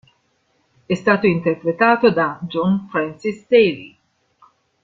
[0.87, 3.95] È stato interpretato da John Francis Daley.